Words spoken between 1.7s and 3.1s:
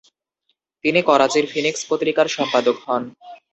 পত্রিকার সম্পাদক হন।